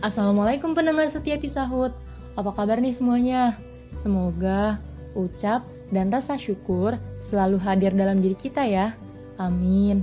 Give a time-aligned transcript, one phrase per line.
[0.00, 1.92] Assalamualaikum pendengar setia Pisahut.
[2.32, 3.60] Apa kabar nih semuanya?
[3.92, 4.80] Semoga
[5.12, 8.96] ucap dan rasa syukur selalu hadir dalam diri kita ya.
[9.36, 10.00] Amin.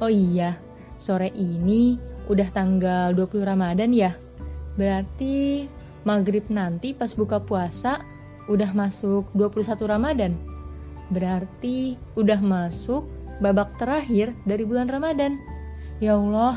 [0.00, 0.56] Oh iya,
[0.96, 2.00] sore ini
[2.32, 4.16] udah tanggal 20 Ramadan ya.
[4.72, 5.68] Berarti
[6.08, 8.00] maghrib nanti pas buka puasa
[8.48, 10.32] udah masuk 21 Ramadan.
[11.12, 13.04] Berarti udah masuk
[13.44, 15.36] babak terakhir dari bulan Ramadan.
[16.00, 16.56] Ya Allah,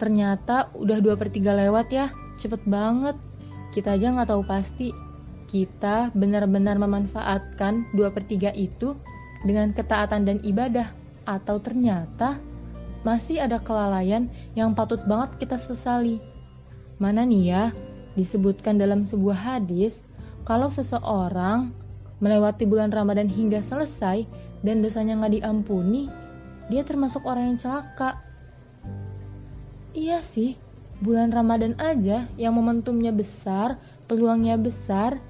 [0.00, 2.08] ternyata udah 2 per 3 lewat ya,
[2.40, 3.20] cepet banget.
[3.76, 4.88] Kita aja nggak tahu pasti.
[5.44, 8.96] Kita benar-benar memanfaatkan 2 per 3 itu
[9.44, 10.88] dengan ketaatan dan ibadah.
[11.28, 12.40] Atau ternyata
[13.04, 16.16] masih ada kelalaian yang patut banget kita sesali.
[17.00, 17.64] Mana nih ya,
[18.16, 20.04] disebutkan dalam sebuah hadis,
[20.44, 21.72] kalau seseorang
[22.20, 24.28] melewati bulan Ramadan hingga selesai
[24.60, 26.12] dan dosanya nggak diampuni,
[26.68, 28.19] dia termasuk orang yang celaka.
[30.00, 30.56] Iya sih,
[31.04, 33.76] bulan Ramadan aja yang momentumnya besar,
[34.08, 35.20] peluangnya besar,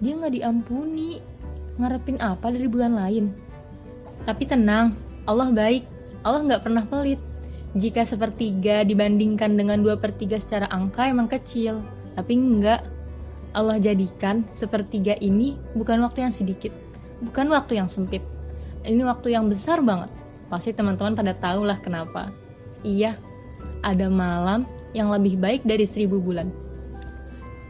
[0.00, 1.20] dia nggak diampuni.
[1.76, 3.36] Ngarepin apa dari bulan lain?
[4.24, 4.96] Tapi tenang,
[5.28, 5.84] Allah baik,
[6.24, 7.20] Allah nggak pernah pelit.
[7.76, 11.84] Jika sepertiga dibandingkan dengan dua per tiga secara angka emang kecil,
[12.16, 12.80] tapi enggak,
[13.52, 16.72] Allah jadikan sepertiga ini bukan waktu yang sedikit,
[17.20, 18.24] bukan waktu yang sempit.
[18.88, 20.08] Ini waktu yang besar banget.
[20.48, 22.32] Pasti teman-teman pada tahu lah kenapa.
[22.80, 23.20] Iya,
[23.84, 24.64] ada malam
[24.96, 26.48] yang lebih baik dari seribu bulan.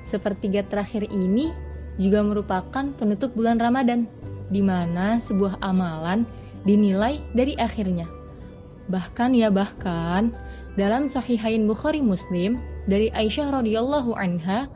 [0.04, 1.50] Sepertiga terakhir ini
[1.96, 4.06] juga merupakan penutup bulan Ramadan,
[4.52, 6.28] di mana sebuah amalan
[6.68, 8.04] dinilai dari akhirnya.
[8.92, 10.36] Bahkan ya bahkan,
[10.76, 14.68] dalam Sahihain Bukhari Muslim dari Aisyah radhiyallahu anha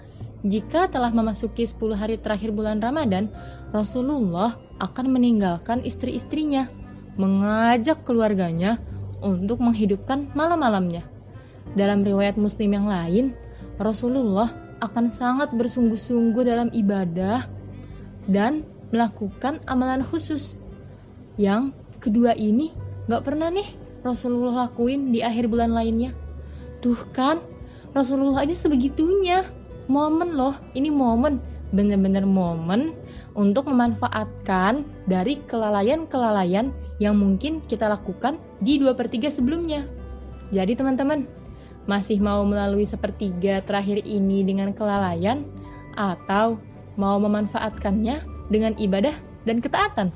[0.46, 3.27] jika telah memasuki 10 hari terakhir bulan Ramadan,
[3.74, 6.70] Rasulullah akan meninggalkan istri-istrinya,
[7.19, 8.78] mengajak keluarganya
[9.20, 11.05] untuk menghidupkan malam-malamnya.
[11.77, 13.36] Dalam riwayat Muslim yang lain,
[13.77, 17.46] Rasulullah akan sangat bersungguh-sungguh dalam ibadah
[18.30, 18.64] dan
[18.95, 20.57] melakukan amalan khusus.
[21.36, 22.73] Yang kedua ini
[23.07, 23.67] gak pernah nih
[24.02, 26.14] Rasulullah lakuin di akhir bulan lainnya.
[26.78, 27.42] Tuh kan,
[27.92, 29.42] Rasulullah aja sebegitunya
[29.90, 31.40] momen loh ini momen
[31.73, 32.96] bener-bener momen
[33.36, 39.86] untuk memanfaatkan dari kelalaian-kelalaian yang mungkin kita lakukan di 2 per 3 sebelumnya.
[40.51, 41.27] Jadi teman-teman,
[41.89, 45.47] masih mau melalui sepertiga terakhir ini dengan kelalaian
[45.97, 46.61] atau
[46.98, 48.20] mau memanfaatkannya
[48.51, 49.14] dengan ibadah
[49.47, 50.11] dan ketaatan?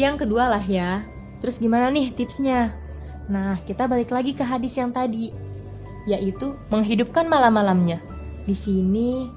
[0.00, 1.04] Yang kedua lah ya.
[1.44, 2.72] Terus gimana nih tipsnya?
[3.28, 5.28] Nah, kita balik lagi ke hadis yang tadi,
[6.08, 8.00] yaitu menghidupkan malam-malamnya.
[8.44, 9.28] Di sini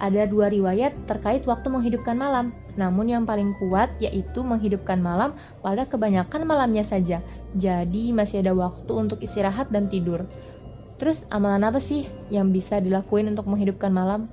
[0.00, 2.54] ada dua riwayat terkait waktu menghidupkan malam.
[2.78, 7.20] Namun yang paling kuat yaitu menghidupkan malam pada kebanyakan malamnya saja.
[7.52, 10.24] Jadi masih ada waktu untuk istirahat dan tidur.
[10.96, 14.30] Terus amalan apa sih yang bisa dilakuin untuk menghidupkan malam?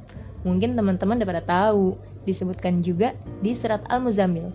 [0.47, 4.53] Mungkin teman-teman udah pada tahu, disebutkan juga di surat Al-Muzammil.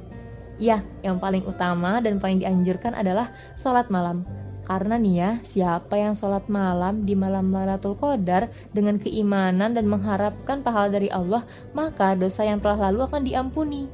[0.57, 4.23] Ya, yang paling utama dan paling dianjurkan adalah sholat malam.
[4.65, 10.65] Karena nih ya, siapa yang sholat malam di malam Lailatul Qadar dengan keimanan dan mengharapkan
[10.65, 11.45] pahala dari Allah,
[11.77, 13.85] maka dosa yang telah lalu akan diampuni.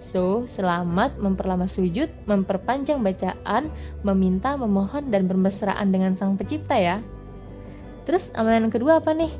[0.00, 3.68] So, selamat memperlama sujud, memperpanjang bacaan,
[4.00, 7.04] meminta, memohon, dan bermesraan dengan Sang Pencipta ya.
[8.08, 9.32] Terus amalan yang kedua apa nih?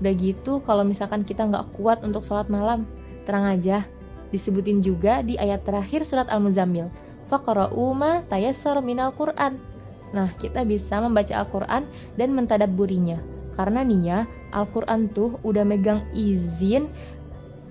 [0.00, 2.88] Udah gitu, kalau misalkan kita nggak kuat untuk sholat malam,
[3.28, 3.84] terang aja,
[4.32, 6.88] disebutin juga di ayat terakhir surat Al-Muzammil.
[7.28, 9.73] Faqra'u ma tayassar minal Qur'an
[10.12, 11.88] Nah, kita bisa membaca Al-Quran
[12.18, 13.18] dan mentadabburinya.
[13.54, 14.18] Karena nih ya,
[14.50, 16.90] Al-Quran tuh udah megang izin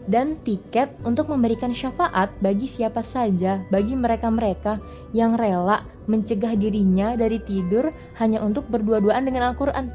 [0.04, 4.80] dan tiket untuk memberikan syafaat bagi siapa saja, bagi mereka-mereka
[5.16, 9.88] yang rela mencegah dirinya dari tidur hanya untuk berdua-duaan dengan Al-Quran.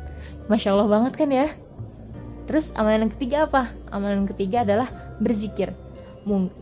[0.48, 1.53] Masya Allah banget kan ya?
[2.48, 3.69] Terus amalan yang ketiga apa?
[3.93, 4.88] Amalan ketiga adalah
[5.21, 5.77] berzikir.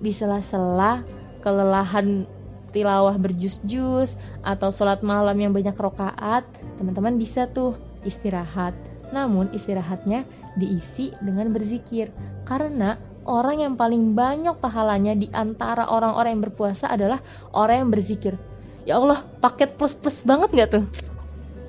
[0.02, 1.06] Di sela-sela
[1.46, 2.26] kelelahan
[2.76, 6.44] tilawah berjus-jus atau sholat malam yang banyak rokaat,
[6.76, 7.72] teman-teman bisa tuh
[8.04, 8.76] istirahat.
[9.16, 10.28] Namun istirahatnya
[10.60, 12.12] diisi dengan berzikir.
[12.44, 17.24] Karena orang yang paling banyak pahalanya di antara orang-orang yang berpuasa adalah
[17.56, 18.36] orang yang berzikir.
[18.84, 20.84] Ya Allah, paket plus-plus banget gak tuh?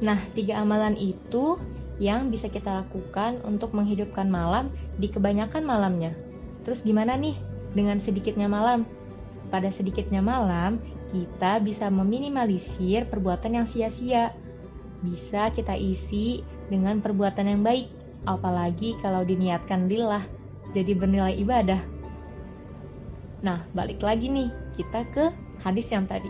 [0.04, 1.58] Nah, tiga amalan itu
[1.98, 4.70] yang bisa kita lakukan untuk menghidupkan malam
[5.02, 6.14] di kebanyakan malamnya.
[6.62, 7.34] Terus gimana nih
[7.74, 8.86] dengan sedikitnya malam?
[9.50, 14.36] Pada sedikitnya malam, kita bisa meminimalisir perbuatan yang sia-sia.
[15.04, 17.88] Bisa kita isi dengan perbuatan yang baik,
[18.26, 20.26] apalagi kalau diniatkan lillah,
[20.76, 21.82] jadi bernilai ibadah.
[23.46, 25.30] Nah, balik lagi nih, kita ke
[25.62, 26.30] hadis yang tadi.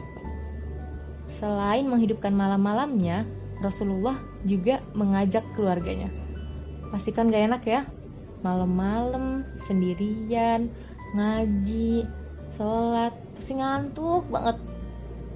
[1.40, 3.24] Selain menghidupkan malam-malamnya,
[3.64, 6.14] Rasulullah juga mengajak keluarganya.
[6.88, 7.82] pastikan gak enak ya
[8.46, 10.72] malam-malam sendirian
[11.12, 12.08] ngaji
[12.56, 14.58] sholat pasti ngantuk banget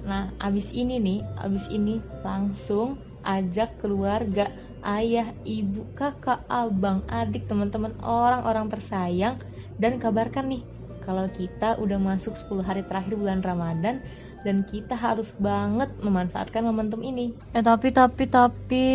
[0.02, 4.50] nah abis ini nih abis ini langsung ajak keluarga
[4.82, 9.38] ayah ibu kakak abang adik teman-teman orang-orang tersayang
[9.78, 10.62] dan kabarkan nih
[11.06, 14.02] kalau kita udah masuk 10 hari terakhir bulan Ramadan
[14.42, 17.34] dan kita harus banget memanfaatkan momentum ini.
[17.54, 18.86] Eh tapi tapi tapi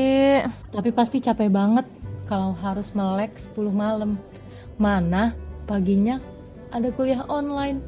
[0.71, 1.87] tapi pasti capek banget
[2.27, 4.19] kalau harus melek 10 malam.
[4.75, 5.35] Mana
[5.67, 6.19] paginya
[6.71, 7.79] ada kuliah online,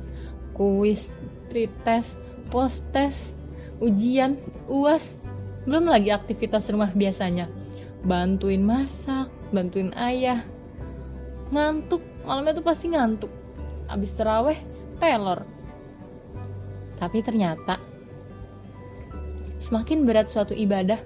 [0.59, 1.15] kuis,
[1.47, 2.19] pretest,
[2.51, 2.83] post
[3.79, 4.35] ujian,
[4.67, 5.15] uas,
[5.63, 7.47] belum lagi aktivitas rumah biasanya.
[8.03, 10.44] Bantuin masak, bantuin ayah.
[11.56, 13.31] Ngantuk, malamnya tuh pasti ngantuk.
[13.88, 14.59] Abis teraweh,
[15.00, 15.47] pelor.
[17.00, 17.79] Tapi ternyata
[19.63, 21.00] semakin berat suatu ibadah,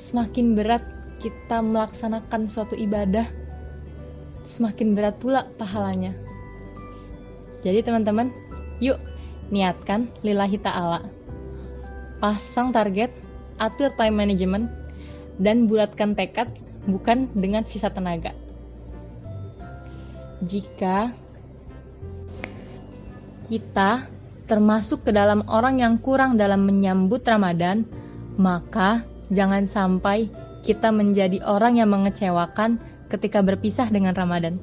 [0.00, 0.80] semakin berat
[1.20, 3.28] kita melaksanakan suatu ibadah,
[4.48, 6.16] semakin berat pula pahalanya.
[7.60, 8.30] Jadi teman-teman,
[8.78, 8.98] yuk
[9.48, 11.00] niatkan lillahi ta'ala.
[12.18, 13.14] Pasang target,
[13.62, 14.66] atur time management,
[15.38, 16.50] dan bulatkan tekad
[16.84, 18.34] bukan dengan sisa tenaga.
[20.42, 21.14] Jika
[23.46, 24.06] kita
[24.48, 27.86] termasuk ke dalam orang yang kurang dalam menyambut Ramadan,
[28.38, 30.30] maka jangan sampai
[30.62, 32.78] kita menjadi orang yang mengecewakan
[33.08, 34.60] ketika berpisah dengan Ramadan.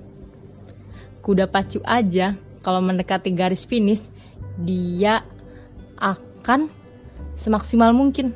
[1.26, 4.10] Kuda pacu aja kalau mendekati garis finish,
[4.66, 5.22] dia
[6.02, 6.66] akan
[7.38, 8.34] semaksimal mungkin.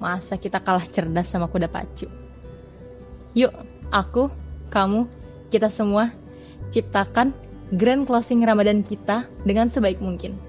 [0.00, 2.08] Masa kita kalah cerdas sama kuda pacu?
[3.36, 3.52] Yuk,
[3.92, 4.32] aku,
[4.72, 5.04] kamu,
[5.52, 6.08] kita semua
[6.72, 7.36] ciptakan
[7.76, 10.40] grand closing Ramadan kita dengan sebaik mungkin.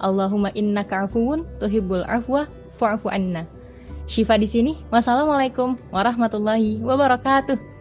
[0.00, 2.48] Allahumma innaka afuwun tuhibbul afwa
[2.80, 3.44] fa'fu anna.
[4.10, 4.72] Syifa di sini.
[4.90, 7.71] Wassalamualaikum warahmatullahi wabarakatuh.